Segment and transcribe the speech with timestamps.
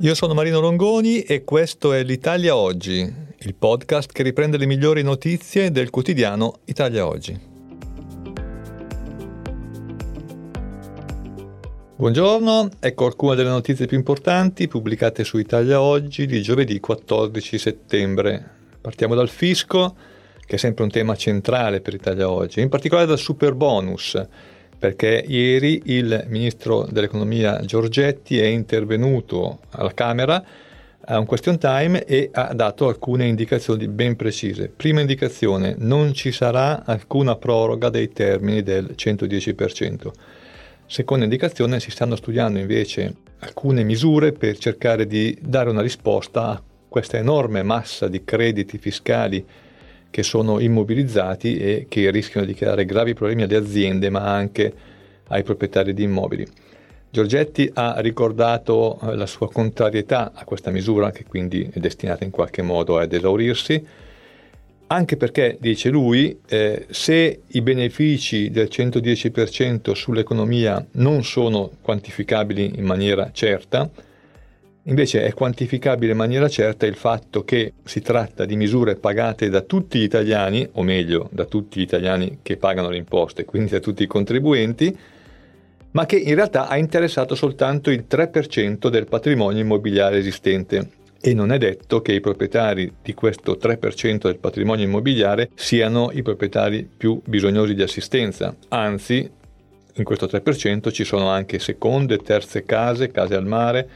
[0.00, 5.02] Io sono Marino Longoni e questo è l'Italia Oggi, il podcast che riprende le migliori
[5.02, 7.40] notizie del quotidiano Italia Oggi.
[11.96, 18.50] Buongiorno, ecco alcune delle notizie più importanti pubblicate su Italia Oggi di giovedì 14 settembre.
[18.78, 19.96] Partiamo dal fisco,
[20.44, 24.22] che è sempre un tema centrale per Italia Oggi, in particolare dal super bonus
[24.78, 30.44] perché ieri il ministro dell'economia Giorgetti è intervenuto alla Camera
[31.08, 34.68] a un question time e ha dato alcune indicazioni ben precise.
[34.68, 40.10] Prima indicazione, non ci sarà alcuna proroga dei termini del 110%.
[40.86, 46.62] Seconda indicazione, si stanno studiando invece alcune misure per cercare di dare una risposta a
[46.88, 49.44] questa enorme massa di crediti fiscali
[50.10, 54.72] che sono immobilizzati e che rischiano di creare gravi problemi alle aziende ma anche
[55.28, 56.46] ai proprietari di immobili.
[57.08, 62.30] Giorgetti ha ricordato eh, la sua contrarietà a questa misura, che quindi è destinata in
[62.30, 63.82] qualche modo ad esaurirsi,
[64.88, 72.84] anche perché, dice lui, eh, se i benefici del 110% sull'economia non sono quantificabili in
[72.84, 73.90] maniera certa,
[74.88, 79.62] Invece è quantificabile in maniera certa il fatto che si tratta di misure pagate da
[79.62, 83.80] tutti gli italiani, o meglio da tutti gli italiani che pagano le imposte, quindi da
[83.80, 84.96] tutti i contribuenti,
[85.90, 90.90] ma che in realtà ha interessato soltanto il 3% del patrimonio immobiliare esistente.
[91.20, 96.22] E non è detto che i proprietari di questo 3% del patrimonio immobiliare siano i
[96.22, 98.54] proprietari più bisognosi di assistenza.
[98.68, 99.28] Anzi,
[99.94, 103.88] in questo 3% ci sono anche seconde, terze case, case al mare,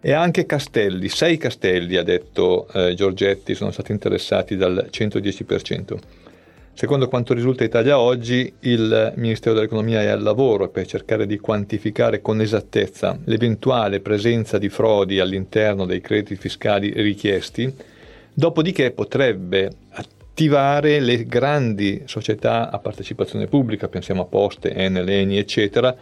[0.00, 5.98] e anche castelli, sei castelli, ha detto eh, Giorgetti, sono stati interessati dal 110%.
[6.72, 12.22] Secondo quanto risulta Italia oggi, il Ministero dell'Economia è al lavoro per cercare di quantificare
[12.22, 17.70] con esattezza l'eventuale presenza di frodi all'interno dei crediti fiscali richiesti,
[18.32, 25.94] dopodiché potrebbe attivare le grandi società a partecipazione pubblica, pensiamo a Poste, Enel, Eni, eccetera,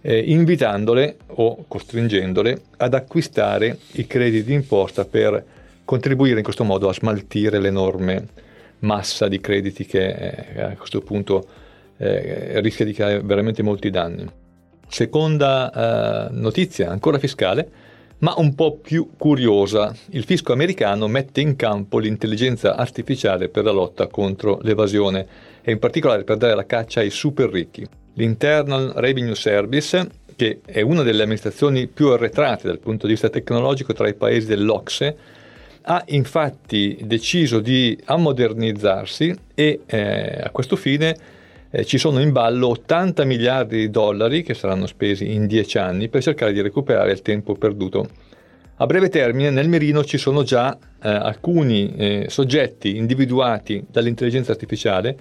[0.00, 5.44] eh, invitandole o costringendole ad acquistare i crediti d'imposta per
[5.84, 8.26] contribuire in questo modo a smaltire l'enorme
[8.80, 10.08] massa di crediti che
[10.54, 11.46] eh, a questo punto
[11.96, 14.26] eh, rischia di creare veramente molti danni.
[14.88, 17.68] Seconda eh, notizia, ancora fiscale,
[18.18, 19.94] ma un po' più curiosa.
[20.10, 25.26] Il fisco americano mette in campo l'intelligenza artificiale per la lotta contro l'evasione
[25.62, 27.86] e in particolare per dare la caccia ai super ricchi.
[28.18, 33.92] L'Internal Revenue Service, che è una delle amministrazioni più arretrate dal punto di vista tecnologico
[33.92, 35.16] tra i paesi dell'Ocse,
[35.82, 41.14] ha infatti deciso di ammodernizzarsi e eh, a questo fine
[41.70, 46.08] eh, ci sono in ballo 80 miliardi di dollari che saranno spesi in 10 anni
[46.08, 48.08] per cercare di recuperare il tempo perduto.
[48.76, 55.16] A breve termine nel mirino ci sono già eh, alcuni eh, soggetti individuati dall'intelligenza artificiale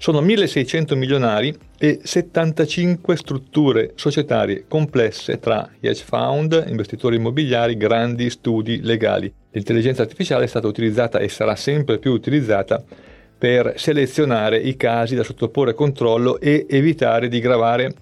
[0.00, 8.80] sono 1600 milionari e 75 strutture societarie complesse tra hedge fund, investitori immobiliari, grandi studi
[8.80, 9.30] legali.
[9.50, 12.82] L'intelligenza artificiale è stata utilizzata e sarà sempre più utilizzata
[13.36, 17.92] per selezionare i casi da sottoporre a controllo e evitare di gravare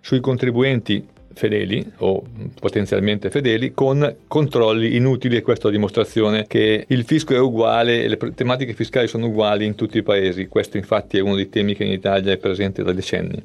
[0.00, 2.22] sui contribuenti fedeli o
[2.58, 8.02] potenzialmente fedeli con controlli inutili e questa è la dimostrazione che il fisco è uguale
[8.02, 10.48] e le tematiche fiscali sono uguali in tutti i paesi.
[10.48, 13.40] Questo infatti è uno dei temi che in Italia è presente da decenni.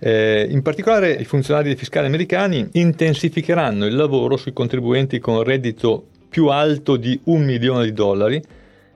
[0.00, 6.46] Eh, in particolare i funzionari fiscali americani intensificheranno il lavoro sui contribuenti con reddito più
[6.46, 8.42] alto di un milione di dollari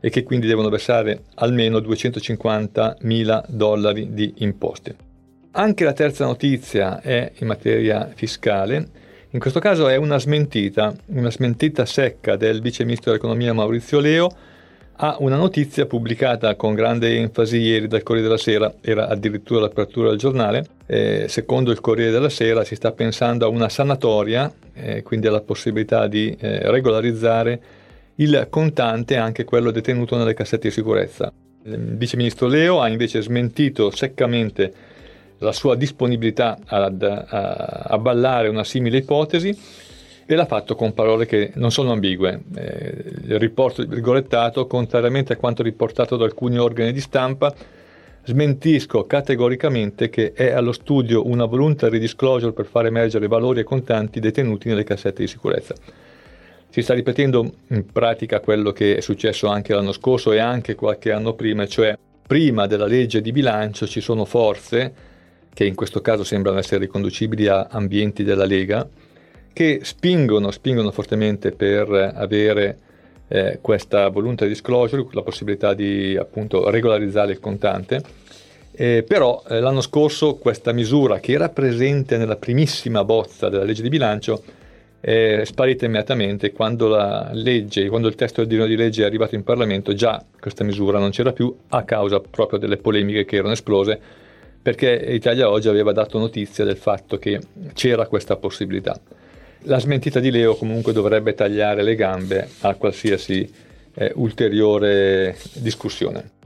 [0.00, 5.11] e che quindi devono versare almeno 250 mila dollari di imposte.
[5.54, 8.88] Anche la terza notizia è in materia fiscale,
[9.32, 14.34] in questo caso è una smentita, una smentita secca del vice ministro dell'economia Maurizio Leo
[14.96, 20.08] a una notizia pubblicata con grande enfasi ieri dal Corriere della Sera, era addirittura l'apertura
[20.08, 20.64] del giornale.
[20.86, 25.42] Eh, secondo il Corriere della Sera si sta pensando a una sanatoria, eh, quindi alla
[25.42, 27.60] possibilità di eh, regolarizzare
[28.16, 31.30] il contante, anche quello detenuto nelle cassette di sicurezza.
[31.64, 34.91] Il vice ministro Leo ha invece smentito seccamente
[35.42, 39.56] la sua disponibilità ad, a, a una simile ipotesi
[40.24, 42.42] e l'ha fatto con parole che non sono ambigue.
[42.54, 47.52] Eh, il riporto virgolettato, contrariamente a quanto riportato da alcuni organi di stampa,
[48.24, 54.20] smentisco categoricamente che è allo studio una voluntary disclosure per far emergere valori e contanti
[54.20, 55.74] detenuti nelle cassette di sicurezza.
[56.68, 61.12] Si sta ripetendo in pratica quello che è successo anche l'anno scorso e anche qualche
[61.12, 65.10] anno prima, cioè prima della legge di bilancio ci sono forze,
[65.54, 68.88] che in questo caso sembrano essere riconducibili a ambienti della Lega,
[69.52, 72.78] che spingono, spingono fortemente per avere
[73.28, 78.02] eh, questa voluntary disclosure, la possibilità di appunto regolarizzare il contante.
[78.74, 83.82] Eh, però eh, l'anno scorso questa misura che era presente nella primissima bozza della legge
[83.82, 84.42] di bilancio
[84.98, 89.34] è sparita immediatamente quando la legge, quando il testo del disegno di legge è arrivato
[89.34, 93.52] in Parlamento, già questa misura non c'era più a causa proprio delle polemiche che erano
[93.52, 94.00] esplose
[94.62, 97.40] perché Italia Oggi aveva dato notizia del fatto che
[97.74, 98.98] c'era questa possibilità.
[99.64, 103.50] La smentita di Leo comunque dovrebbe tagliare le gambe a qualsiasi
[103.94, 106.40] eh, ulteriore discussione.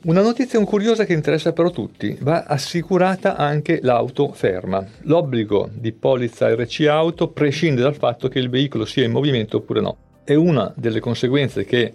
[0.00, 4.86] Una notizia curiosa che interessa però tutti, va assicurata anche l'auto ferma.
[5.02, 9.80] L'obbligo di polizza RC auto prescinde dal fatto che il veicolo sia in movimento oppure
[9.80, 9.96] no.
[10.22, 11.92] È una delle conseguenze che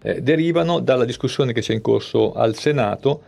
[0.00, 3.22] eh, derivano dalla discussione che c'è in corso al Senato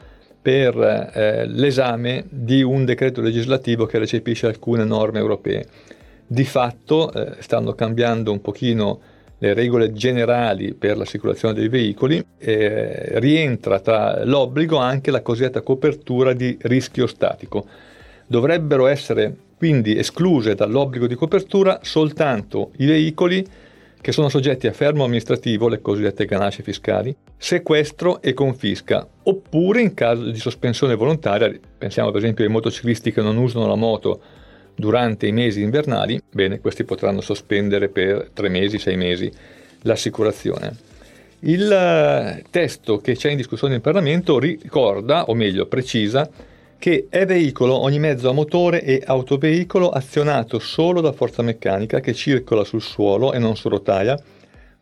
[0.44, 5.66] per eh, l'esame di un decreto legislativo che recepisce alcune norme europee
[6.26, 9.00] di fatto eh, stanno cambiando un pochino
[9.38, 16.34] le regole generali per l'assicurazione dei veicoli e rientra tra l'obbligo anche la cosiddetta copertura
[16.34, 17.66] di rischio statico.
[18.26, 23.46] Dovrebbero essere quindi escluse dall'obbligo di copertura soltanto i veicoli
[24.04, 29.94] che sono soggetti a fermo amministrativo, le cosiddette ganasce fiscali, sequestro e confisca, oppure in
[29.94, 34.20] caso di sospensione volontaria, pensiamo per esempio ai motociclisti che non usano la moto
[34.74, 39.32] durante i mesi invernali, bene, questi potranno sospendere per tre mesi, sei mesi
[39.84, 40.76] l'assicurazione.
[41.38, 46.28] Il eh, testo che c'è in discussione in Parlamento ricorda, o meglio precisa,
[46.78, 52.14] che è veicolo ogni mezzo a motore e autoveicolo azionato solo da forza meccanica che
[52.14, 54.18] circola sul suolo e non su rotaia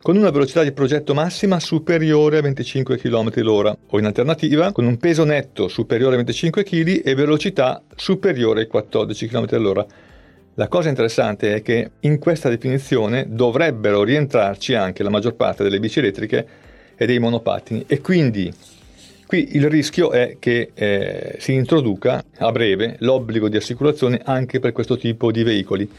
[0.03, 4.85] con una velocità di progetto massima superiore a 25 km l'ora o in alternativa con
[4.85, 9.85] un peso netto superiore a 25 kg e velocità superiore ai 14 km l'ora.
[10.55, 15.79] La cosa interessante è che in questa definizione dovrebbero rientrarci anche la maggior parte delle
[15.79, 16.47] bici elettriche
[16.95, 18.53] e dei monopattini e quindi
[19.25, 24.71] qui il rischio è che eh, si introduca a breve l'obbligo di assicurazione anche per
[24.71, 25.89] questo tipo di veicoli.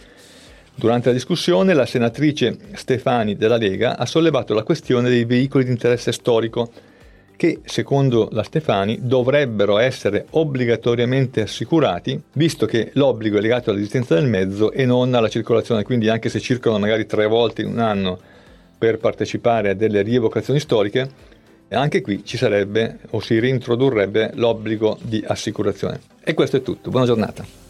[0.76, 5.71] Durante la discussione la senatrice Stefani della Lega ha sollevato la questione dei veicoli di
[5.71, 6.71] interesse storico
[7.37, 14.27] che, secondo la Stefani, dovrebbero essere obbligatoriamente assicurati, visto che l'obbligo è legato all'esistenza del
[14.29, 18.19] mezzo e non alla circolazione, quindi anche se circolano magari tre volte in un anno
[18.77, 21.32] per partecipare a delle rievocazioni storiche,
[21.75, 26.00] anche qui ci sarebbe o si reintrodurrebbe l'obbligo di assicurazione.
[26.23, 27.64] E questo è tutto, buona giornata.